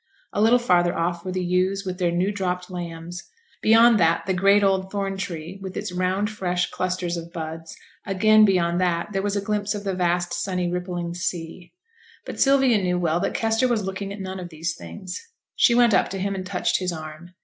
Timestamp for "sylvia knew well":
12.39-13.19